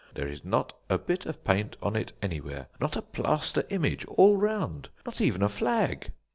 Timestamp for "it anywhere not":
1.95-2.95